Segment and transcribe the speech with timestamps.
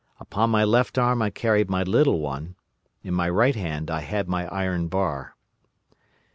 [0.19, 2.55] Upon my left arm I carried my little one,
[3.03, 5.35] in my right hand I had my iron bar.